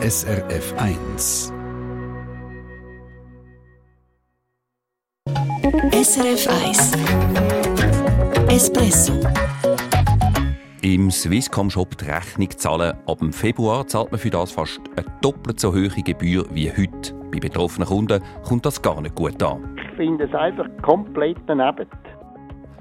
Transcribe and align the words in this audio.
SRF 0.00 0.74
1. 0.78 1.52
SRF 5.92 6.46
1 6.64 6.92
Espresso 8.48 9.14
im 10.82 11.10
Swisscom-Shop 11.10 11.98
die 11.98 12.04
Rechnung 12.04 12.48
zahlen. 12.50 12.96
Ab 13.06 13.18
dem 13.18 13.32
Februar 13.32 13.88
zahlt 13.88 14.12
man 14.12 14.20
für 14.20 14.30
das 14.30 14.52
fast 14.52 14.80
eine 14.96 15.04
doppelt 15.20 15.58
so 15.58 15.72
hohe 15.72 15.88
Gebühr 15.88 16.46
wie 16.52 16.70
heute. 16.70 17.12
Bei 17.32 17.40
betroffenen 17.40 17.88
Kunden 17.88 18.22
kommt 18.44 18.64
das 18.66 18.80
gar 18.80 19.00
nicht 19.00 19.16
gut 19.16 19.42
an. 19.42 19.76
Ich 19.76 19.96
finde 19.96 20.26
es 20.26 20.34
einfach 20.34 20.68
komplett 20.82 21.38
daneben. 21.48 21.88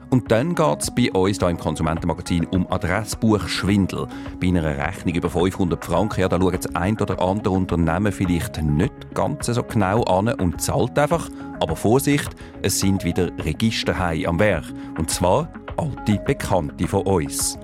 Und 0.10 0.32
dann 0.32 0.56
geht 0.56 0.82
es 0.82 0.92
bei 0.92 1.12
uns 1.12 1.40
hier 1.40 1.50
im 1.50 1.58
Konsumentenmagazin 1.58 2.46
um 2.48 2.66
Adressbuchschwindel. 2.72 4.08
Bei 4.40 4.48
einer 4.48 4.64
Rechnung 4.64 5.16
über 5.16 5.30
500 5.30 5.84
Franken, 5.84 6.22
ja, 6.22 6.30
da 6.30 6.40
schaut 6.40 6.54
das 6.54 6.76
ein 6.76 6.98
oder 7.00 7.22
andere 7.22 7.54
Unternehmen 7.54 8.12
vielleicht 8.12 8.62
nicht 8.62 8.94
ganz 9.14 9.48
so 9.48 9.64
genau 9.64 10.04
an 10.04 10.30
und 10.30 10.62
zahlt 10.62 10.98
einfach. 10.98 11.30
Aber 11.60 11.76
Vorsicht, 11.76 12.30
es 12.62 12.80
sind 12.80 13.04
wieder 13.04 13.32
Registerhai 13.40 14.26
am 14.26 14.40
Werk. 14.40 14.66
Und 14.98 15.10
zwar 15.10 15.52
alte 15.76 16.20
Bekannte 16.24 16.88
von 16.88 17.02
uns. 17.06 17.60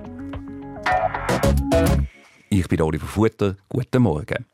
Ich 2.50 2.68
bin 2.68 2.82
Oliver 2.82 3.08
Futter. 3.08 3.56
Guten 3.70 4.04
Morgen. 4.04 4.53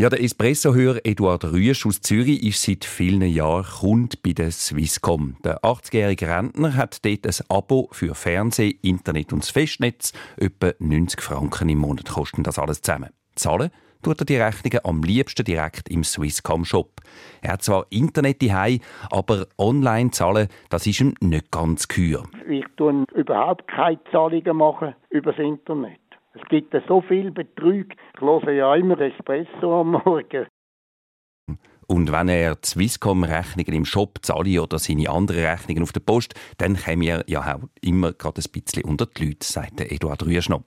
Ja, 0.00 0.08
der 0.08 0.22
Espresso-Hörer 0.22 1.00
Eduard 1.04 1.44
Rüesch 1.44 1.84
aus 1.84 2.00
Zürich 2.00 2.42
ist 2.42 2.62
seit 2.62 2.86
vielen 2.86 3.20
Jahren 3.20 3.66
Kunde 3.66 4.16
bei 4.24 4.32
der 4.32 4.50
Swisscom. 4.50 5.36
Der 5.44 5.60
80-jährige 5.60 6.26
Rentner 6.26 6.74
hat 6.74 7.04
dort 7.04 7.26
ein 7.26 7.44
Abo 7.50 7.86
für 7.92 8.14
Fernsehen, 8.14 8.78
Internet 8.80 9.34
und 9.34 9.42
das 9.42 9.50
Festnetz. 9.50 10.14
Etwa 10.38 10.72
90 10.78 11.20
Franken 11.20 11.68
im 11.68 11.80
Monat 11.80 12.08
kosten 12.08 12.42
das 12.42 12.58
alles 12.58 12.80
zusammen. 12.80 13.10
Zahlen 13.34 13.68
tut 14.02 14.22
er 14.22 14.24
die 14.24 14.38
Rechnungen 14.38 14.80
am 14.84 15.02
liebsten 15.02 15.44
direkt 15.44 15.90
im 15.90 16.02
Swisscom-Shop. 16.02 17.02
Er 17.42 17.52
hat 17.52 17.62
zwar 17.62 17.84
Internet 17.90 18.40
daheim, 18.40 18.80
aber 19.10 19.48
online 19.58 20.12
zahlen, 20.12 20.48
das 20.70 20.86
ist 20.86 21.02
ihm 21.02 21.12
nicht 21.20 21.50
ganz 21.50 21.88
gehör. 21.88 22.24
Ich 22.48 22.64
tue 22.78 23.04
überhaupt 23.14 23.68
keine 23.68 24.00
Zahlungen 24.10 24.56
machen 24.56 24.94
übers 25.10 25.36
Internet. 25.36 26.00
Es 26.32 26.42
gibt 26.48 26.74
so 26.86 27.00
viel 27.00 27.30
Betrug. 27.32 27.86
Ich 28.14 28.20
höre 28.20 28.52
ja 28.52 28.74
immer 28.74 29.00
Espresso 29.00 29.80
am 29.80 29.92
Morgen. 29.92 30.46
Und 31.88 32.12
wenn 32.12 32.28
er 32.28 32.54
die 32.54 32.68
Swisscom-Rechnungen 32.68 33.74
im 33.74 33.84
Shop 33.84 34.20
zahle 34.22 34.62
oder 34.62 34.78
seine 34.78 35.10
anderen 35.10 35.44
Rechnungen 35.44 35.82
auf 35.82 35.90
der 35.90 35.98
Post, 35.98 36.34
dann 36.58 36.76
kommen 36.76 37.02
er 37.02 37.24
ja 37.26 37.40
auch 37.40 37.60
immer 37.80 38.12
gerade 38.12 38.40
ein 38.40 38.52
bisschen 38.52 38.84
unter 38.84 39.06
die 39.06 39.26
Leute, 39.26 39.44
sagt 39.44 39.80
Eduard 39.80 40.24
Rüeschner. 40.24 40.62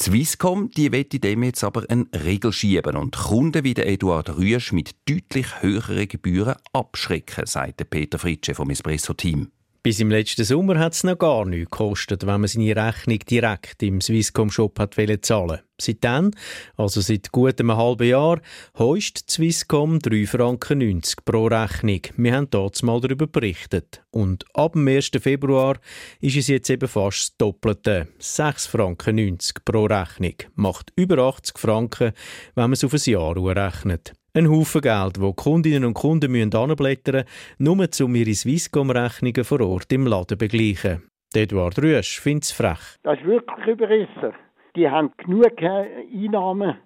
Die 0.00 0.02
Swisscom 0.02 0.68
die 0.70 0.90
will 0.90 1.04
dem 1.04 1.44
jetzt 1.44 1.62
aber 1.62 1.84
eine 1.88 2.06
Regel 2.12 2.52
schieben 2.52 2.96
und 2.96 3.16
Kunden 3.16 3.62
wie 3.62 3.74
der 3.74 3.86
Eduard 3.86 4.36
Rüesch 4.36 4.72
mit 4.72 4.96
deutlich 5.08 5.62
höheren 5.62 6.08
Gebühren 6.08 6.56
abschrecken, 6.72 7.46
sagt 7.46 7.88
Peter 7.88 8.18
Fritsche 8.18 8.56
vom 8.56 8.70
Espresso-Team. 8.70 9.52
Bis 9.84 9.98
im 9.98 10.10
letzten 10.10 10.44
Sommer 10.44 10.78
hat 10.78 10.92
es 10.92 11.02
noch 11.02 11.18
gar 11.18 11.44
nichts 11.44 11.68
gekostet, 11.68 12.24
wenn 12.24 12.40
man 12.40 12.46
seine 12.46 12.76
Rechnung 12.76 13.18
direkt 13.18 13.82
im 13.82 14.00
Swisscom-Shop 14.00 14.78
zahlen 15.22 15.60
Seitdem, 15.80 16.30
also 16.76 17.00
seit 17.00 17.32
gut 17.32 17.58
einem 17.58 17.76
halben 17.76 18.06
Jahr, 18.06 18.40
heust 18.78 19.28
Swisscom 19.28 19.98
3,90 19.98 20.26
Franken 20.28 21.02
pro 21.24 21.46
Rechnung. 21.48 22.00
Wir 22.16 22.32
haben 22.32 22.50
dort 22.50 22.80
mal 22.84 23.00
darüber 23.00 23.26
berichtet. 23.26 24.04
Und 24.12 24.44
ab 24.54 24.74
dem 24.74 24.86
1. 24.86 25.10
Februar 25.20 25.80
ist 26.20 26.36
es 26.36 26.46
jetzt 26.46 26.70
eben 26.70 26.86
fast 26.86 27.30
das 27.30 27.36
Doppelte. 27.38 28.06
6,90 28.20 28.68
Franken 28.68 29.42
pro 29.64 29.86
Rechnung. 29.86 30.34
Macht 30.54 30.92
über 30.94 31.18
80 31.18 31.58
Franken, 31.58 32.12
wenn 32.54 32.64
man 32.64 32.74
es 32.74 32.84
auf 32.84 32.94
ein 32.94 33.00
Jahr 33.04 33.36
rechnet. 33.36 34.12
Ein 34.34 34.48
Haufen 34.48 34.80
Geld, 34.80 35.20
wo 35.20 35.34
Kundinnen 35.34 35.84
und 35.84 35.92
Kunden 35.92 36.32
müssen 36.32 36.54
anblättern 36.54 37.26
müssen, 37.58 37.76
nur 37.76 38.06
um 38.06 38.14
ihre 38.14 38.32
Swisscom-Rechnungen 38.32 39.44
vor 39.44 39.60
Ort 39.60 39.92
im 39.92 40.06
Laden 40.06 40.38
begleichen. 40.38 41.02
Eduard 41.34 41.78
Rüsch 41.82 42.18
findet 42.18 42.44
es 42.44 42.52
frech. 42.52 42.96
Das 43.02 43.18
ist 43.18 43.26
wirklich 43.26 43.66
überrissen. 43.66 44.32
Die 44.74 44.88
haben 44.88 45.12
genug 45.18 45.52
Einnahmen 45.60 46.78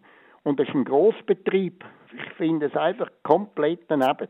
und 0.42 0.58
das 0.58 0.66
ist 0.66 0.74
ein 0.74 0.84
Grossbetrieb. 0.84 1.84
Ich 2.16 2.36
finde 2.36 2.66
es 2.66 2.74
einfach 2.74 3.10
komplett 3.22 3.82
daneben. 3.86 4.26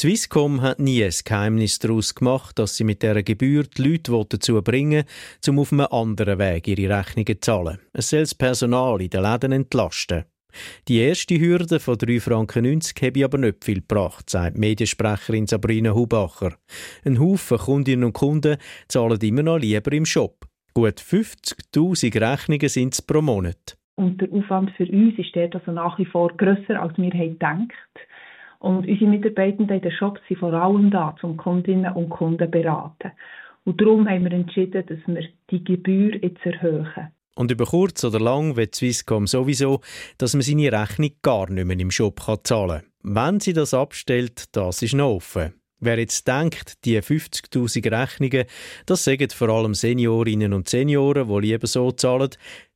Die 0.00 0.06
Swisscom 0.06 0.62
hat 0.62 0.78
nie 0.78 1.04
ein 1.04 1.12
Geheimnis 1.22 1.78
daraus 1.80 2.14
gemacht, 2.14 2.58
dass 2.58 2.78
sie 2.78 2.84
mit 2.84 3.02
dieser 3.02 3.22
Gebühr 3.22 3.64
die 3.64 3.90
Leute 3.90 4.24
dazu 4.26 4.62
bringen 4.62 5.04
um 5.46 5.58
auf 5.58 5.70
einem 5.70 5.86
anderen 5.90 6.38
Weg 6.38 6.66
ihre 6.66 6.98
Rechnungen 6.98 7.26
zu 7.26 7.40
zahlen. 7.40 7.78
Es 7.92 8.08
soll 8.08 8.20
das 8.20 8.34
Personal 8.34 9.02
in 9.02 9.10
den 9.10 9.22
Läden 9.22 9.52
entlasten. 9.52 10.24
Die 10.88 10.98
erste 10.98 11.38
Hürde 11.38 11.80
von 11.80 11.96
3,90 11.96 12.20
Franken 12.20 12.66
habe 13.02 13.24
aber 13.24 13.38
nicht 13.38 13.64
viel 13.64 13.80
gebracht, 13.80 14.30
sagt 14.30 14.58
Mediensprecherin 14.58 15.46
Sabrina 15.46 15.94
Hubacher. 15.94 16.54
Ein 17.04 17.18
Haufen 17.18 17.58
Kundinnen 17.58 18.04
und 18.04 18.12
Kunden 18.12 18.56
zahlen 18.88 19.18
immer 19.20 19.42
noch 19.42 19.58
lieber 19.58 19.92
im 19.92 20.04
Shop. 20.04 20.46
Gut 20.74 21.00
50.000 21.00 22.20
Rechnungen 22.20 22.68
sind 22.68 22.94
es 22.94 23.02
pro 23.02 23.22
Monat. 23.22 23.76
Und 23.96 24.20
der 24.20 24.32
Aufwand 24.32 24.72
für 24.72 24.86
uns 24.86 25.16
ist 25.18 25.34
der 25.34 25.54
also 25.54 25.70
nach 25.70 25.98
wie 25.98 26.04
vor 26.04 26.32
grösser, 26.36 26.82
als 26.82 26.96
wir 26.98 27.10
gedacht. 27.10 27.70
Und 28.58 28.88
unsere 28.88 29.10
Mitarbeitenden 29.10 29.76
in 29.76 29.82
den 29.82 29.92
Shops 29.92 30.20
sind 30.26 30.40
vor 30.40 30.52
allem 30.52 30.90
da, 30.90 31.14
um 31.22 31.36
Kundinnen 31.36 31.92
und 31.92 32.08
Kunden 32.08 32.46
zu 32.46 32.50
beraten. 32.50 33.12
Und 33.64 33.80
darum 33.80 34.08
haben 34.08 34.24
wir 34.24 34.32
entschieden, 34.32 34.84
dass 34.86 34.98
wir 35.06 35.28
die 35.50 35.62
Gebühr 35.62 36.16
jetzt 36.22 36.44
erhöhen. 36.44 37.12
Und 37.34 37.50
über 37.50 37.66
kurz 37.66 38.04
oder 38.04 38.20
lang 38.20 38.56
wird 38.56 38.74
Swisscom 38.74 39.26
sowieso, 39.26 39.80
dass 40.18 40.34
man 40.34 40.42
seine 40.42 40.70
Rechnung 40.70 41.10
gar 41.22 41.50
nicht 41.50 41.64
mehr 41.64 41.78
im 41.78 41.90
Shop 41.90 42.20
zahlen 42.44 42.82
kann. 43.02 43.14
Wenn 43.14 43.40
sie 43.40 43.52
das 43.52 43.74
abstellt, 43.74 44.44
das 44.52 44.82
ist 44.82 44.94
noch 44.94 45.16
offen. 45.16 45.54
Wer 45.80 45.98
jetzt 45.98 46.26
denkt, 46.26 46.84
die 46.84 46.98
50.000 46.98 47.90
Rechnungen, 47.90 48.46
das 48.86 49.04
sagen 49.04 49.28
vor 49.30 49.48
allem 49.50 49.74
Seniorinnen 49.74 50.52
und 50.52 50.68
Senioren, 50.68 51.28
die 51.28 51.46
lieber 51.46 51.66
so 51.66 51.90
zahlen, 51.92 52.30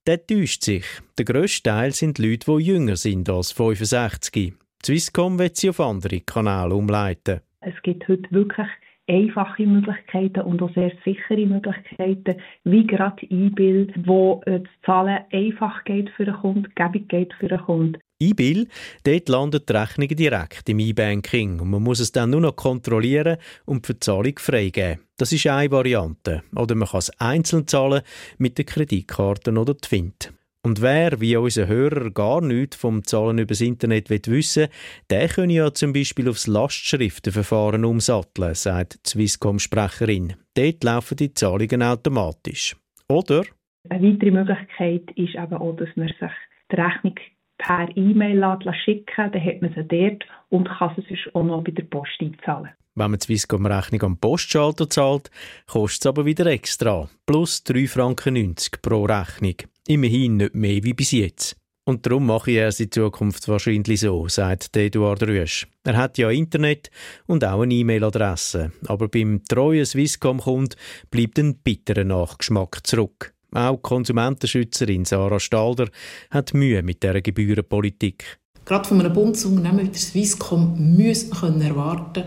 der 0.06 0.26
täuscht 0.26 0.64
sich. 0.64 0.84
Der 1.16 1.24
grösste 1.24 1.70
Teil 1.70 1.92
sind 1.92 2.18
Leute, 2.18 2.50
die 2.50 2.64
jünger 2.64 2.96
sind 2.96 3.30
als 3.30 3.52
65. 3.52 4.54
Swisscom 4.84 5.38
wird 5.38 5.56
sie 5.56 5.70
auf 5.70 5.80
andere 5.80 6.20
Kanäle 6.20 6.74
umleiten. 6.74 7.40
Es 7.60 7.74
gibt 7.82 8.06
heute 8.08 8.30
wirklich 8.30 8.68
einfache 9.08 9.66
Möglichkeiten 9.66 10.40
und 10.42 10.62
auch 10.62 10.72
sehr 10.74 10.92
sichere 11.04 11.46
Möglichkeiten, 11.46 12.40
wie 12.64 12.86
gerade 12.86 13.24
E-Bill, 13.26 13.92
wo 14.04 14.42
äh, 14.46 14.60
das 14.60 14.70
Zahlen 14.84 15.20
einfach 15.32 15.84
geht 15.84 16.10
für 16.10 16.24
den 16.24 16.34
Kunden, 16.34 16.72
gäbig 16.74 17.08
geht 17.08 17.32
für 17.34 17.48
den 17.48 17.60
Kunden. 17.60 17.98
E-Bill, 18.20 18.66
dort 19.04 19.28
landet 19.28 19.68
die 19.68 19.72
Rechnung 19.72 20.08
direkt 20.08 20.68
im 20.68 20.80
E-Banking 20.80 21.60
und 21.60 21.70
man 21.70 21.82
muss 21.82 22.00
es 22.00 22.10
dann 22.10 22.30
nur 22.30 22.40
noch 22.40 22.56
kontrollieren 22.56 23.36
und 23.64 23.84
die 23.84 23.86
Verzahlung 23.86 24.38
freigeben. 24.38 25.00
Das 25.16 25.32
ist 25.32 25.46
eine 25.46 25.70
Variante. 25.70 26.42
Oder 26.54 26.74
man 26.74 26.88
kann 26.88 26.98
es 26.98 27.10
einzeln 27.20 27.68
zahlen 27.68 28.02
mit 28.38 28.58
den 28.58 28.66
Kreditkarten 28.66 29.56
oder 29.56 29.76
Twint. 29.76 30.32
Und 30.68 30.82
wer, 30.82 31.18
wie 31.18 31.34
unser 31.34 31.66
Hörer, 31.66 32.10
gar 32.10 32.42
nichts 32.42 32.76
vom 32.76 33.02
Zahlen 33.02 33.38
übers 33.38 33.62
Internet 33.62 34.10
wissen 34.10 34.64
will, 34.64 34.68
der 35.08 35.28
könne 35.28 35.54
ja 35.54 35.72
zum 35.72 35.94
Beispiel 35.94 36.28
aufs 36.28 36.46
Lastschriftenverfahren 36.46 37.86
umsatteln, 37.86 38.54
sagt 38.54 38.98
die 39.06 39.08
Swisscom-Sprecherin. 39.08 40.34
Dort 40.52 40.84
laufen 40.84 41.16
die 41.16 41.32
Zahlungen 41.32 41.82
automatisch. 41.82 42.76
Oder? 43.08 43.44
Eine 43.88 44.12
weitere 44.12 44.30
Möglichkeit 44.30 45.10
ist 45.16 45.36
eben 45.36 45.54
auch, 45.54 45.74
dass 45.76 45.88
man 45.96 46.08
sich 46.08 46.30
die 46.70 46.76
Rechnung 46.76 47.14
per 47.56 47.88
E-Mail 47.96 48.58
schicken 48.84 49.06
lässt, 49.16 49.34
dann 49.34 49.44
hat 49.46 49.62
man 49.62 49.72
sie 49.74 49.84
dort 49.84 50.26
und 50.50 50.68
kann 50.68 50.94
sie 50.96 51.02
sonst 51.08 51.34
auch 51.34 51.44
noch 51.44 51.64
bei 51.64 51.70
der 51.70 51.84
Post 51.84 52.20
einzahlen. 52.20 52.68
Wenn 52.94 53.12
man 53.12 53.20
die 53.20 53.24
Swisscom-Rechnung 53.24 54.02
am 54.02 54.18
Postschalter 54.18 54.90
zahlt, 54.90 55.30
kostet 55.66 56.02
es 56.02 56.06
aber 56.08 56.26
wieder 56.26 56.44
extra. 56.44 57.08
Plus 57.24 57.64
3,90 57.64 57.88
Franken 57.88 58.82
pro 58.82 59.04
Rechnung. 59.04 59.54
Immerhin 59.90 60.36
nicht 60.36 60.54
mehr 60.54 60.84
wie 60.84 60.92
bis 60.92 61.12
jetzt. 61.12 61.56
Und 61.86 62.04
darum 62.04 62.26
mache 62.26 62.50
ich 62.50 62.58
es 62.58 62.78
in 62.78 62.92
Zukunft 62.92 63.48
wahrscheinlich 63.48 64.00
so, 64.00 64.28
sagt 64.28 64.76
Eduard 64.76 65.22
Rüsch. 65.22 65.66
Er 65.82 65.96
hat 65.96 66.18
ja 66.18 66.28
Internet 66.28 66.90
und 67.24 67.42
auch 67.42 67.62
eine 67.62 67.72
E-Mail-Adresse. 67.72 68.70
Aber 68.86 69.08
beim 69.08 69.42
treuen 69.48 69.86
Swisscom-Kunden 69.86 70.76
bleibt 71.10 71.38
ein 71.38 71.56
bitterer 71.56 72.04
Nachgeschmack 72.04 72.86
zurück. 72.86 73.32
Auch 73.54 73.78
Konsumentenschützerin 73.78 75.06
Sarah 75.06 75.40
Stalder 75.40 75.88
hat 76.30 76.52
Mühe 76.52 76.82
mit 76.82 77.02
dieser 77.02 77.22
Gebührenpolitik. 77.22 78.38
Gerade 78.66 78.86
von 78.86 79.00
einem 79.00 79.14
Bundesunternehmen 79.14 79.86
wie 79.86 79.90
der 79.90 80.00
Swisscom 80.00 80.96
müssen 80.98 81.30
wir 81.30 81.66
erwarten, 81.66 82.24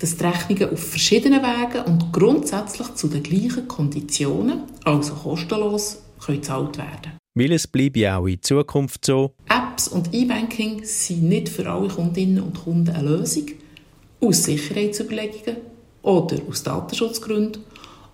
dass 0.00 0.16
die 0.16 0.24
Rechnungen 0.24 0.72
auf 0.72 0.80
verschiedenen 0.80 1.40
Wegen 1.40 1.84
und 1.84 2.12
grundsätzlich 2.12 2.92
zu 2.94 3.06
den 3.06 3.22
gleichen 3.22 3.68
Konditionen, 3.68 4.64
also 4.82 5.14
kostenlos, 5.14 6.02
gezahlt 6.26 6.78
werden 6.78 7.12
Weil 7.34 7.52
es 7.52 7.66
bleibt 7.66 7.96
ja 7.96 8.18
auch 8.18 8.26
in 8.26 8.42
Zukunft 8.42 9.04
so. 9.04 9.34
Apps 9.48 9.88
und 9.88 10.12
E-Banking 10.14 10.84
sind 10.84 11.24
nicht 11.24 11.48
für 11.48 11.70
alle 11.70 11.88
Kundinnen 11.88 12.42
und 12.42 12.58
Kunden 12.58 12.90
eine 12.90 13.08
Lösung. 13.08 13.46
Aus 14.20 14.44
Sicherheitsüberlegungen 14.44 15.58
oder 16.02 16.38
aus 16.48 16.62
Datenschutzgründen 16.62 17.62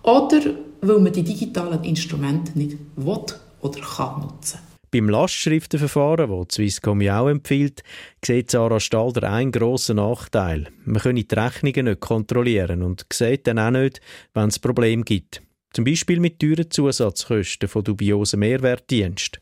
oder 0.03 0.41
weil 0.81 0.99
man 0.99 1.13
die 1.13 1.23
digitalen 1.23 1.83
Instrumente 1.83 2.57
nicht 2.57 2.77
will 2.95 3.23
oder 3.61 3.79
kann 3.79 4.21
nutzen 4.21 4.59
Beim 4.91 5.07
Lastschriftenverfahren, 5.07 6.29
das 6.29 6.55
Swisscom 6.55 7.01
ja 7.01 7.21
auch 7.21 7.29
empfiehlt, 7.29 7.83
sieht 8.23 8.51
Sarah 8.51 8.81
Stalder 8.81 9.31
einen 9.31 9.51
grossen 9.51 9.95
Nachteil. 9.95 10.67
Man 10.85 11.01
kann 11.01 11.15
die 11.15 11.27
Rechnungen 11.31 11.85
nicht 11.85 12.01
kontrollieren 12.01 12.83
und 12.83 13.05
sieht 13.11 13.47
dann 13.47 13.59
auch 13.59 13.71
nicht, 13.71 14.01
wenn 14.33 14.49
es 14.49 14.59
Probleme 14.59 15.03
gibt. 15.03 15.41
Zum 15.73 15.85
Beispiel 15.85 16.19
mit 16.19 16.39
teuren 16.39 16.69
Zusatzkosten 16.69 17.67
von 17.67 17.83
dubiosen 17.83 18.39
Mehrwertdiensten. 18.39 19.41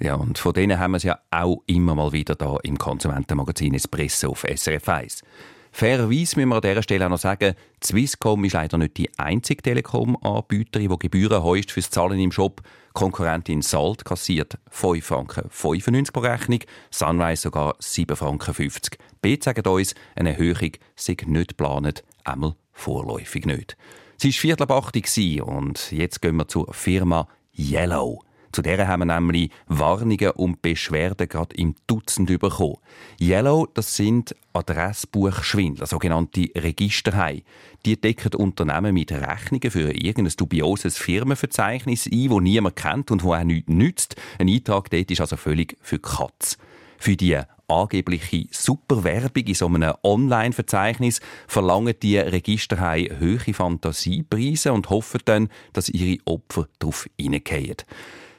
Ja, 0.00 0.16
und 0.16 0.38
von 0.38 0.52
denen 0.52 0.78
haben 0.78 0.90
wir 0.90 0.96
es 0.96 1.04
ja 1.04 1.20
auch 1.30 1.62
immer 1.66 1.94
mal 1.94 2.12
wieder 2.12 2.34
da 2.34 2.58
im 2.64 2.76
Konsumentenmagazin 2.76 3.72
Espresso 3.72 4.30
auf 4.30 4.44
SRF 4.44 4.88
1. 4.88 5.22
Fairerweise 5.70 6.36
müssen 6.36 6.48
wir 6.48 6.56
an 6.56 6.62
dieser 6.62 6.82
Stelle 6.82 7.06
auch 7.06 7.10
noch 7.10 7.18
sagen, 7.18 7.54
Swisscom 7.84 8.44
ist 8.44 8.54
leider 8.54 8.76
nicht 8.76 8.96
die 8.96 9.08
einzige 9.18 9.62
Telekom-Anbieterin, 9.62 10.90
die 10.90 10.98
Gebühren 10.98 11.42
heust 11.42 11.70
fürs 11.70 11.90
Zahlen 11.90 12.18
im 12.18 12.32
Shop. 12.32 12.62
Konkurrentin 12.92 13.62
Salt 13.62 14.04
kassiert 14.04 14.58
5 14.70 15.04
Franken 15.04 15.48
95 15.50 16.12
pro 16.12 16.20
Rechnung, 16.20 16.60
Sunrise 16.90 17.42
sogar 17.42 17.76
7 17.78 18.16
Franken 18.16 18.52
50. 18.52 18.98
B 19.22 19.38
sagt 19.40 19.66
uns, 19.66 19.94
eine 20.16 20.30
Erhöhung 20.30 20.72
sei 20.96 21.16
nicht 21.26 21.48
geplant, 21.48 22.02
einmal 22.24 22.56
vorläufig 22.72 23.46
nicht. 23.46 23.76
Sie 24.18 24.28
war 24.28 24.40
viertel 24.40 24.62
ab 24.62 24.70
8 24.70 25.42
und 25.42 25.92
jetzt 25.92 26.22
gehen 26.22 26.36
wir 26.36 26.48
zur 26.48 26.72
Firma 26.72 27.28
Yellow. 27.54 28.22
Zu 28.50 28.62
der 28.62 28.88
haben 28.88 29.00
wir 29.00 29.14
nämlich 29.14 29.50
Warnungen 29.66 30.30
und 30.30 30.62
Beschwerden 30.62 31.28
gerade 31.28 31.54
im 31.56 31.74
Dutzend 31.86 32.28
bekommen. 32.38 32.78
Yellow, 33.20 33.66
das 33.74 33.94
sind 33.94 34.34
Adressbuchschwindler, 34.54 35.86
sogenannte 35.86 36.48
Registerhai. 36.56 37.42
Die 37.84 38.00
decken 38.00 38.34
Unternehmen 38.34 38.94
mit 38.94 39.12
Rechnungen 39.12 39.70
für 39.70 39.92
irgendein 39.92 40.34
dubioses 40.38 40.96
Firmenverzeichnis 40.96 42.06
ein, 42.06 42.30
das 42.30 42.40
niemand 42.40 42.76
kennt 42.76 43.10
und 43.10 43.22
wo 43.22 43.34
auch 43.34 43.44
nichts 43.44 43.68
nützt. 43.68 44.16
Ein 44.38 44.48
Eintrag 44.48 44.88
dort 44.88 45.10
ist 45.10 45.20
also 45.20 45.36
völlig 45.36 45.76
für 45.82 45.98
Katz. 45.98 46.56
Für 46.98 47.16
die 47.16 47.38
angebliche 47.68 48.46
Superwerbung 48.50 49.44
in 49.44 49.54
so 49.54 49.66
einem 49.66 49.94
Online-Verzeichnis 50.02 51.20
verlangen 51.46 51.94
die 52.02 52.18
Registerhai 52.18 53.10
hohe 53.20 53.54
Fantasiepreise 53.54 54.72
und 54.72 54.90
hoffen 54.90 55.20
dann, 55.24 55.48
dass 55.72 55.88
ihre 55.88 56.18
Opfer 56.24 56.68
darauf 56.78 57.08
hineingehen. 57.18 57.76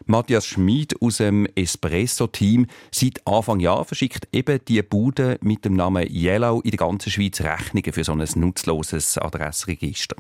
Matthias 0.06 0.45
Schmid 0.45 1.01
aus 1.01 1.18
dem 1.18 1.47
Espresso-Team. 1.56 2.68
Seit 2.91 3.27
Anfang 3.27 3.59
Jahr 3.59 3.83
verschickt 3.83 4.29
eben 4.31 4.59
die 4.65 4.81
Bude 4.81 5.38
mit 5.41 5.65
dem 5.65 5.74
Namen 5.74 6.07
Yellow 6.09 6.62
in 6.62 6.71
der 6.71 6.77
ganzen 6.77 7.12
Schweiz 7.12 7.41
Rechnungen 7.41 7.91
für 7.91 8.06
so 8.06 8.13
ein 8.13 8.25
nutzloses 8.35 9.18
Adressregister. 9.18 10.15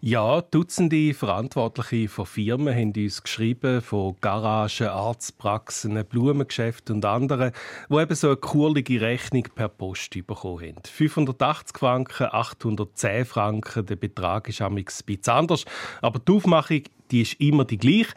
Ja, 0.00 0.40
Dutzende 0.40 1.14
Verantwortliche 1.14 2.08
von 2.08 2.26
Firmen 2.26 2.74
haben 2.74 2.92
uns 2.96 3.22
geschrieben, 3.22 3.80
von 3.82 4.16
Garagen, 4.20 4.88
Arztpraxen, 4.88 6.04
Blumengeschäften 6.04 6.96
und 6.96 7.04
anderen, 7.04 7.52
die 7.88 7.96
eben 7.96 8.14
so 8.14 8.28
eine 8.28 8.36
kurlige 8.36 9.00
Rechnung 9.00 9.46
per 9.54 9.68
Post 9.68 10.10
bekommen 10.26 10.60
haben. 10.60 10.82
580 10.84 11.78
Franken, 11.78 12.28
810 12.30 13.24
Franken, 13.24 13.86
der 13.86 13.96
Betrag 13.96 14.48
ist 14.48 14.62
ein 14.62 14.74
bisschen 14.74 15.32
anders, 15.32 15.64
aber 16.00 16.18
die 16.18 16.32
Aufmachung 16.32 16.82
die 17.10 17.22
ist 17.22 17.40
immer 17.40 17.64
die 17.64 17.78
gleiche 17.78 18.14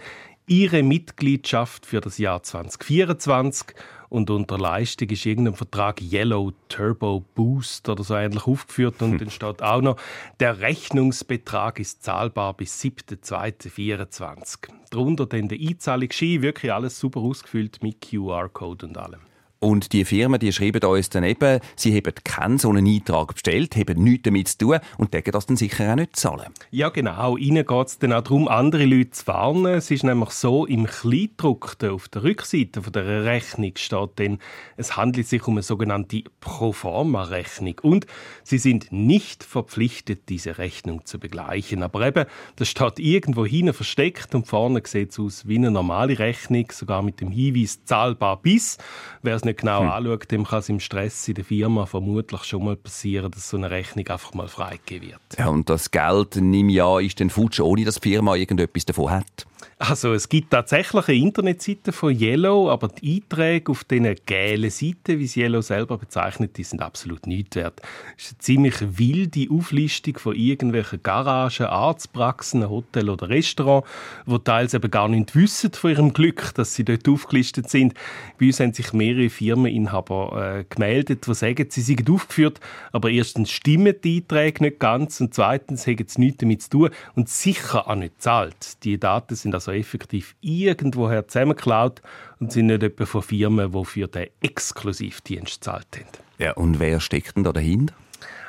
ihre 0.47 0.83
Mitgliedschaft 0.83 1.85
für 1.85 2.01
das 2.01 2.17
Jahr 2.17 2.43
2024 2.43 3.67
und 4.13 4.29
unter 4.29 4.59
Leistung 4.59 5.09
ist 5.09 5.25
irgendein 5.25 5.55
Vertrag 5.55 5.99
Yellow 5.99 6.53
Turbo 6.69 7.25
Boost 7.33 7.89
oder 7.89 8.03
so 8.03 8.13
ähnlich 8.13 8.45
aufgeführt 8.45 9.01
und 9.01 9.13
hm. 9.13 9.17
dann 9.17 9.29
steht 9.31 9.63
auch 9.63 9.81
noch, 9.81 9.97
der 10.39 10.59
Rechnungsbetrag 10.59 11.79
ist 11.79 12.03
zahlbar 12.03 12.53
bis 12.53 12.79
7.2.24. 12.79 14.69
Darunter 14.91 15.25
dann 15.25 15.47
der 15.47 15.57
Einzahlungsschein, 15.59 16.43
wirklich 16.43 16.71
alles 16.71 16.99
super 16.99 17.21
ausgefüllt 17.21 17.81
mit 17.81 18.01
QR-Code 18.01 18.85
und 18.85 18.97
allem. 18.99 19.32
Und 19.63 19.93
die 19.93 20.03
Firmen, 20.03 20.41
die 20.41 20.51
schreiben 20.51 20.83
uns 20.83 21.09
dann 21.09 21.23
eben, 21.23 21.61
sie 21.77 21.95
haben 21.95 22.13
keinen 22.25 22.57
so 22.57 22.69
einen 22.69 22.85
Eintrag 22.85 23.33
bestellt, 23.35 23.77
haben 23.77 24.03
nichts 24.03 24.23
damit 24.23 24.47
zu 24.49 24.57
tun 24.57 24.79
und 24.97 25.13
denken 25.13 25.31
das 25.31 25.45
dann 25.45 25.55
sicher 25.55 25.89
auch 25.89 25.95
nicht 25.95 26.17
zahlen. 26.17 26.51
Ja, 26.69 26.89
genau. 26.89 27.37
Ihnen 27.37 27.65
geht 27.65 27.87
es 27.87 27.97
dann 27.97 28.11
auch 28.11 28.23
darum, 28.23 28.49
andere 28.49 28.83
Leute 28.83 29.11
zu 29.11 29.25
warnen. 29.27 29.75
Es 29.75 29.89
ist 29.89 30.03
nämlich 30.03 30.31
so, 30.31 30.65
im 30.65 30.85
Kleindruck 30.85 31.77
auf 31.81 32.09
der 32.09 32.23
Rückseite 32.23 32.81
der 32.81 33.23
Rechnung 33.23 33.71
steht 33.77 34.09
dann, 34.17 34.39
es 34.75 34.97
handelt 34.97 35.27
sich 35.27 35.47
um 35.47 35.53
eine 35.53 35.63
sogenannte 35.63 36.23
Proforma-Rechnung. 36.41 37.79
Und 37.83 38.05
Sie 38.43 38.57
sind 38.57 38.91
nicht 38.91 39.45
verpflichtet, 39.45 40.27
diese 40.27 40.57
Rechnung 40.57 41.05
zu 41.05 41.19
begleichen. 41.19 41.83
Aber 41.83 42.05
eben, 42.05 42.25
das 42.57 42.67
steht 42.67 42.99
irgendwo 42.99 43.45
hinten 43.45 43.73
versteckt 43.73 44.35
und 44.35 44.45
vorne 44.45 44.81
sieht 44.83 45.11
es 45.11 45.19
aus 45.19 45.47
wie 45.47 45.55
eine 45.55 45.71
normale 45.71 46.19
Rechnung, 46.19 46.65
sogar 46.69 47.01
mit 47.01 47.21
dem 47.21 47.31
Hinweis 47.31 47.85
zahlbar 47.85 48.41
bis. 48.41 48.77
Wer 49.21 49.37
es 49.37 49.45
nicht 49.45 49.52
genau 49.53 49.81
hm. 49.81 49.89
anschaut, 49.89 50.31
dem 50.31 50.45
kann 50.45 50.59
es 50.59 50.69
im 50.69 50.79
Stress 50.79 51.27
in 51.27 51.35
der 51.35 51.45
Firma 51.45 51.85
vermutlich 51.85 52.43
schon 52.43 52.65
mal 52.65 52.75
passieren, 52.75 53.31
dass 53.31 53.49
so 53.49 53.57
eine 53.57 53.69
Rechnung 53.69 54.07
einfach 54.07 54.33
mal 54.33 54.47
freigegeben 54.47 55.09
wird. 55.09 55.21
Ja, 55.37 55.47
und 55.47 55.69
das 55.69 55.91
Geld 55.91 56.35
im 56.35 56.69
Jahr 56.69 57.01
ist 57.01 57.19
dann 57.19 57.29
futsch, 57.29 57.59
ohne 57.59 57.85
dass 57.85 57.95
die 57.95 58.09
Firma 58.09 58.35
irgendetwas 58.35 58.85
davon 58.85 59.11
hat. 59.11 59.45
Also 59.79 60.13
es 60.13 60.29
gibt 60.29 60.51
tatsächlich 60.51 61.07
eine 61.07 61.17
Internetseite 61.17 61.91
von 61.91 62.17
Yellow, 62.17 62.69
aber 62.69 62.87
die 62.87 63.15
Einträge 63.15 63.71
auf 63.71 63.83
diesen 63.83 64.15
gelben 64.25 64.69
Seiten, 64.69 65.19
wie 65.19 65.25
es 65.25 65.35
Yellow 65.35 65.61
selber 65.61 65.97
bezeichnet, 65.97 66.57
die 66.57 66.63
sind 66.63 66.81
absolut 66.81 67.27
nichts 67.27 67.55
wert. 67.55 67.81
Es 68.17 68.25
ist 68.25 68.31
eine 68.31 68.37
ziemlich 68.39 68.75
wilde 68.97 69.47
Auflistung 69.51 70.17
von 70.17 70.35
irgendwelchen 70.35 71.03
Garagen, 71.03 71.65
Arztpraxen, 71.65 72.69
Hotel 72.69 73.09
oder 73.09 73.29
Restaurant, 73.29 73.85
wo 74.25 74.37
teils 74.37 74.73
eben 74.73 74.89
gar 74.89 75.07
nicht 75.07 75.35
wissen 75.35 75.71
von 75.73 75.91
ihrem 75.91 76.13
Glück, 76.13 76.53
dass 76.55 76.75
sie 76.75 76.85
dort 76.85 77.07
aufgelistet 77.07 77.69
sind. 77.69 77.93
Bei 78.39 78.47
uns 78.47 78.59
haben 78.59 78.73
sich 78.73 78.93
mehrere 78.93 79.29
Firmeninhaber 79.29 80.59
äh, 80.59 80.65
gemeldet, 80.69 81.27
die 81.27 81.33
sagen, 81.33 81.67
sie 81.69 81.81
seien 81.81 82.07
aufgeführt, 82.09 82.59
aber 82.91 83.09
erstens 83.09 83.51
stimmen 83.51 83.95
die 84.03 84.17
Einträge 84.17 84.63
nicht 84.63 84.79
ganz 84.79 85.19
und 85.21 85.33
zweitens 85.33 85.87
haben 85.87 86.05
sie 86.07 86.21
nichts 86.21 86.37
damit 86.37 86.61
zu 86.61 86.69
tun 86.69 86.89
und 87.15 87.29
sicher 87.29 87.87
auch 87.87 87.95
nicht 87.95 88.21
zahlt. 88.21 88.83
Die 88.83 88.99
Daten 88.99 89.35
sind 89.35 89.52
also 89.53 89.71
effektiv 89.71 90.35
irgendwoher 90.41 91.27
zusammengeklaut 91.27 92.01
und 92.39 92.51
sind 92.51 92.67
nicht 92.67 92.83
etwa 92.83 93.05
von 93.05 93.21
Firmen, 93.21 93.71
die 93.71 93.85
für 93.85 94.07
den 94.07 94.27
Exklusivdienst 94.41 95.61
gezahlt 95.61 95.87
haben. 95.95 96.07
Ja, 96.39 96.53
und 96.53 96.79
wer 96.79 96.99
steckt 96.99 97.35
denn 97.35 97.43
da 97.43 97.53
dahinter? 97.53 97.93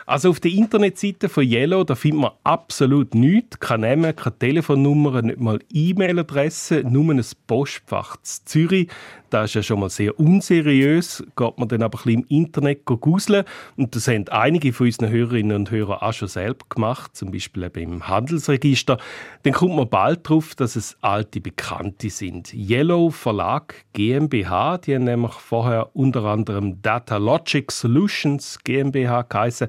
Also 0.07 0.31
auf 0.31 0.41
der 0.41 0.51
Internetseite 0.51 1.29
von 1.29 1.45
Yellow, 1.45 1.83
da 1.85 1.95
findet 1.95 2.21
man 2.21 2.31
absolut 2.45 3.15
nichts. 3.15 3.59
Kein 3.59 3.81
Namen, 3.81 4.15
keine 4.15 4.39
Telefonnummer, 4.39 5.23
nicht 5.23 5.41
mal 5.41 5.61
E-Mail-Adresse, 5.73 6.83
nur 6.87 7.13
ein 7.13 7.25
Postfach 7.47 8.17
in 8.17 8.21
Zürich. 8.45 8.89
Das 9.31 9.47
ist 9.51 9.55
ja 9.55 9.63
schon 9.65 9.81
mal 9.81 9.91
sehr 9.91 10.21
unseriös. 10.21 11.25
Geht 11.35 11.59
man 11.59 11.67
dann 11.67 11.83
aber 11.83 11.99
ein 11.99 12.05
bisschen 12.05 12.23
im 12.29 12.37
Internet 12.45 12.85
guseln. 12.85 13.45
Und 13.77 13.97
das 13.97 14.07
haben 14.07 14.29
einige 14.29 14.73
von 14.73 14.87
unseren 14.87 15.09
Hörerinnen 15.09 15.57
und 15.57 15.71
Hörern 15.73 15.99
auch 15.99 16.13
schon 16.13 16.29
selbst 16.29 16.71
gemacht, 16.71 17.17
zum 17.17 17.33
Beispiel 17.33 17.65
eben 17.65 17.95
im 17.95 18.07
Handelsregister. 18.07 18.99
Dann 19.43 19.53
kommt 19.53 19.75
man 19.75 19.89
bald 19.89 20.25
darauf, 20.25 20.55
dass 20.55 20.77
es 20.77 20.97
alte 21.01 21.41
Bekannte 21.41 22.11
sind. 22.11 22.55
Yellow 22.55 23.11
Verlag 23.11 23.75
GmbH, 23.93 24.79
die 24.79 24.95
haben 24.95 25.03
nämlich 25.03 25.33
vorher 25.33 25.97
unter 25.97 26.25
anderem 26.27 26.81
Data 26.81 27.17
Logic 27.17 27.73
Solutions 27.73 28.61
GmbH 28.63 29.23
geheißen. 29.23 29.67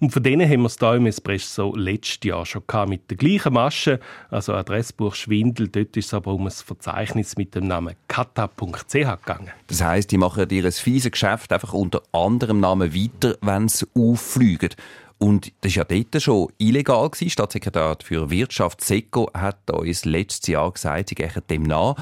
Und 0.00 0.10
von 0.10 0.22
denen 0.22 0.48
haben 0.48 0.62
wir 0.62 0.66
es 0.66 0.78
hier 0.78 0.94
im 0.94 1.06
Espresso 1.06 1.74
letztes 1.76 2.18
Jahr 2.24 2.44
schon 2.44 2.62
gehabt, 2.66 2.88
mit 2.88 3.10
der 3.10 3.16
gleichen 3.16 3.52
Masche, 3.52 4.00
also 4.30 4.52
Adressbuch 4.52 5.14
Schwindel. 5.14 5.68
Dort 5.68 5.96
ist 5.96 6.06
es 6.06 6.14
aber 6.14 6.32
um 6.32 6.46
ein 6.46 6.50
Verzeichnis 6.50 7.36
mit 7.36 7.54
dem 7.54 7.66
Namen 7.66 7.94
kata.ch 8.08 8.92
gegangen. 8.92 9.50
Das 9.66 9.82
heisst, 9.82 10.10
die 10.10 10.18
machen 10.18 10.48
ihr 10.50 10.70
fieses 10.72 11.12
Geschäft 11.12 11.52
einfach 11.52 11.72
unter 11.72 12.02
anderem 12.12 12.60
Namen 12.60 12.94
weiter, 12.94 13.36
wenn 13.40 13.68
sie 13.68 13.86
auffliegen. 13.94 14.70
Und 15.18 15.52
das 15.62 15.76
war 15.76 15.86
ja 15.90 16.02
dort 16.02 16.22
schon 16.22 16.48
illegal. 16.58 17.08
Gewesen. 17.08 17.30
Staatssekretär 17.30 17.96
für 18.02 18.30
Wirtschaft 18.30 18.82
SECO 18.82 19.30
hat 19.32 19.70
uns 19.70 20.04
letztes 20.04 20.48
Jahr 20.48 20.70
gesagt, 20.70 21.08
sie 21.08 21.14
gehen 21.14 21.30
dem 21.48 21.62
nach. 21.62 21.96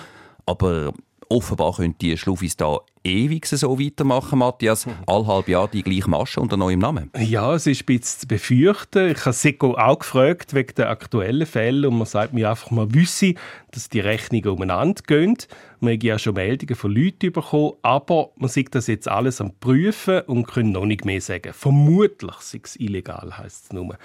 Aber 0.47 0.93
offenbar 1.29 1.77
können 1.77 1.97
die 2.01 2.17
Schluffis 2.17 2.57
da 2.57 2.79
ewig 3.05 3.47
so 3.47 3.79
weitermachen, 3.79 4.39
Matthias. 4.39 4.87
Mhm. 4.87 4.93
Allhalb 5.07 5.49
Jahr 5.49 5.69
die 5.69 5.83
gleiche 5.83 6.09
Masche 6.09 6.41
unter 6.41 6.57
neuem 6.57 6.79
Namen. 6.79 7.11
Ja, 7.19 7.55
es 7.55 7.67
ist 7.67 7.83
ein 7.83 7.87
bisschen 7.87 8.21
zu 8.21 8.27
befürchten. 8.27 9.11
Ich 9.11 9.25
habe 9.25 9.33
Seko 9.33 9.75
auch 9.75 9.99
gefragt 9.99 10.55
wegen 10.55 10.75
der 10.77 10.91
aktuellen 10.91 11.47
Fälle 11.47 11.89
und 11.89 11.99
man 11.99 12.07
sagt 12.07 12.33
mir 12.33 12.51
einfach, 12.51 12.71
man 12.71 12.95
wisse, 12.95 13.35
dass 13.71 13.89
die 13.89 14.01
Rechnungen 14.01 14.49
umeinander 14.49 15.03
gehen. 15.07 15.37
Man 15.81 15.95
hat 15.95 16.05
ja 16.05 16.19
schon 16.19 16.35
Meldungen 16.35 16.77
von 16.77 16.95
Leuten 16.95 17.33
bekommen, 17.33 17.73
aber 17.83 18.31
man 18.37 18.49
sieht 18.49 18.75
das 18.75 18.87
jetzt 18.87 19.09
alles 19.09 19.41
am 19.41 19.53
Prüfen 19.59 20.21
und 20.23 20.47
können 20.47 20.73
noch 20.73 20.85
nicht 20.85 21.05
mehr 21.05 21.21
sagen. 21.21 21.53
Vermutlich 21.53 22.35
sei 22.39 22.61
es 22.63 22.77
illegal, 22.77 23.37
heisst 23.37 23.65
es 23.65 23.73
nur. 23.73 23.97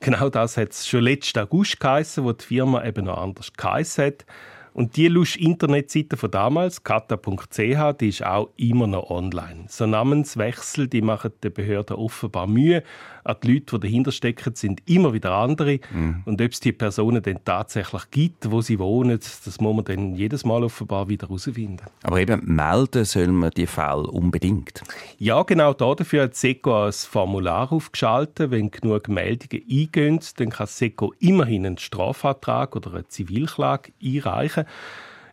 Genau 0.00 0.28
das 0.28 0.56
hat 0.56 0.72
es 0.72 0.86
schon 0.86 1.04
letzten 1.04 1.38
August 1.38 1.80
geheißen, 1.80 2.24
wo 2.24 2.32
die 2.32 2.44
Firma 2.44 2.84
eben 2.84 3.06
noch 3.06 3.16
anders 3.16 3.52
geheißen 3.52 4.04
hat. 4.04 4.26
Und 4.74 4.96
die 4.96 5.08
Lusch 5.08 5.36
Internetseite 5.36 6.16
von 6.16 6.30
damals, 6.30 6.82
kata.ch, 6.82 7.58
die 8.00 8.08
ist 8.08 8.24
auch 8.24 8.48
immer 8.56 8.86
noch 8.86 9.10
online. 9.10 9.66
So 9.68 9.86
Namenswechsel, 9.86 10.88
die 10.88 11.02
machen 11.02 11.32
den 11.42 11.52
Behörden 11.52 11.96
offenbar 11.96 12.46
Mühe. 12.46 12.82
Auch 13.24 13.34
die 13.34 13.52
Leute, 13.54 13.78
die 13.78 13.88
dahinter 13.88 14.12
stecken, 14.12 14.54
sind 14.54 14.82
immer 14.88 15.12
wieder 15.12 15.32
andere. 15.32 15.80
Mhm. 15.92 16.22
Und 16.24 16.40
ob 16.40 16.52
es 16.52 16.60
die 16.60 16.72
Personen 16.72 17.22
dann 17.22 17.38
tatsächlich 17.44 18.10
gibt, 18.10 18.50
wo 18.50 18.60
sie 18.60 18.78
wohnen, 18.78 19.18
das 19.20 19.60
muss 19.60 19.76
man 19.76 19.84
dann 19.84 20.14
jedes 20.14 20.44
Mal 20.44 20.64
offenbar 20.64 21.08
wieder 21.08 21.28
herausfinden. 21.28 21.86
Aber 22.02 22.20
eben 22.20 22.42
melden 22.44 23.04
soll 23.04 23.28
man 23.28 23.50
die 23.50 23.66
Fälle 23.66 24.08
unbedingt. 24.08 24.82
Ja, 25.18 25.42
genau 25.42 25.72
dafür 25.72 26.24
hat 26.24 26.34
SECO 26.34 26.86
ein 26.86 26.92
Formular 26.92 27.72
aufgeschaltet. 27.72 28.50
Wenn 28.50 28.70
genug 28.70 29.08
Meldungen 29.08 29.62
eingehen, 29.70 30.20
dann 30.36 30.50
kann 30.50 30.66
SECO 30.66 31.12
immerhin 31.20 31.66
einen 31.66 31.78
Strafantrag 31.78 32.74
oder 32.76 32.94
eine 32.94 33.08
Zivilklage 33.08 33.92
einreichen. 34.02 34.64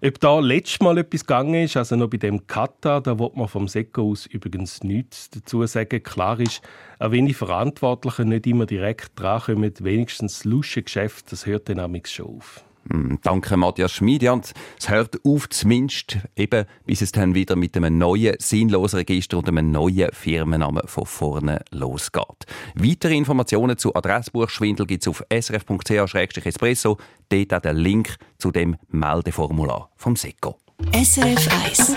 Ob 0.02 0.18
da 0.22 0.40
letztes 0.40 0.80
Mal 0.80 0.98
etwas 0.98 1.26
gegangen 1.26 1.66
ist, 1.66 1.76
also 1.76 1.98
noch 1.98 2.10
bei 2.10 2.16
dem 2.16 2.48
Kata, 2.48 3.02
da 3.02 3.20
wird 3.20 3.36
man 3.36 3.50
vom 3.50 3.68
Seko 3.68 4.12
aus 4.12 4.28
übrigens 4.28 4.82
nichts 4.82 5.30
dazu 5.30 5.66
sagen. 5.66 6.02
Klar 6.02 6.40
ist, 6.40 6.62
auch 7.00 7.12
wenn 7.12 7.26
die 7.26 7.34
Verantwortlichen 7.34 8.30
nicht 8.30 8.48
immer 8.48 8.66
direkt 8.66 9.20
drankommen, 9.20 9.74
wenigstens 9.80 10.36
das 10.36 10.46
Luschengeschäft, 10.46 11.30
das 11.34 11.46
hört 11.46 11.68
dann 11.68 12.02
schon 12.06 12.28
auf. 12.28 12.64
Hm, 12.92 13.20
danke, 13.22 13.56
Matthias 13.56 13.92
Schmid. 13.92 14.24
Ja, 14.24 14.40
es 14.80 14.90
hört 14.90 15.24
auf 15.24 15.48
zumindest, 15.50 16.18
eben, 16.36 16.66
bis 16.86 17.02
es 17.02 17.12
dann 17.12 17.36
wieder 17.36 17.56
mit 17.56 17.78
einem 17.78 17.98
neuen 17.98 18.36
sinnlosen 18.40 18.98
Register 18.98 19.38
und 19.38 19.48
einem 19.48 19.72
neuen 19.72 20.12
Firmennamen 20.12 20.88
von 20.88 21.06
vorne 21.06 21.62
losgeht. 21.70 22.46
Weitere 22.74 23.16
Informationen 23.16 23.78
zu 23.78 23.94
Adressbuchschwindel 23.94 24.88
gibt 24.88 25.04
es 25.04 25.08
auf 25.08 25.24
srf.ch-espresso. 25.32 26.98
Dort 27.30 27.54
auch 27.54 27.62
der 27.62 27.74
Link 27.74 28.16
zu 28.40 28.52
dem 28.52 28.76
Meldeformular 28.90 29.92
vom 29.96 30.16
SECO. 30.16 30.58
SRF 30.92 31.48
1 31.66 31.96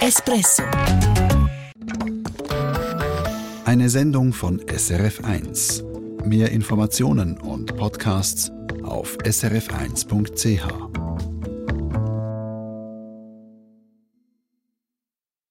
Espresso 0.00 0.64
Eine 3.64 3.88
Sendung 3.88 4.32
von 4.34 4.60
SRF 4.66 5.24
1. 5.24 5.84
Mehr 6.24 6.50
Informationen 6.50 7.38
und 7.38 7.74
Podcasts 7.76 8.50
auf 8.84 9.16
srf1.ch. 9.18 10.99